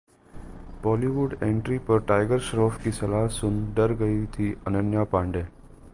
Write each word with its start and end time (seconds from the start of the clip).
Bollywood 0.83 1.35
entry 1.43 1.77
पर 1.77 1.99
टाइगर 1.99 2.39
श्रॉफ 2.39 2.83
की 2.83 2.91
सलाह 2.91 3.27
सुन 3.27 3.63
डर 3.73 3.91
गई 3.93 4.25
थीं 4.25 4.53
अनन्या 4.67 5.03
पांडे 5.03 5.45